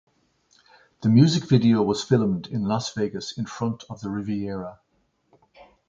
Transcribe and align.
The 1.01 1.09
music 1.09 1.47
video 1.47 1.83
was 1.83 2.03
filmed 2.03 2.47
in 2.47 2.63
Las 2.63 2.91
Vegas 2.95 3.37
in 3.37 3.45
front 3.45 3.83
of 3.87 4.01
the 4.01 4.09
Riviera. 4.09 4.79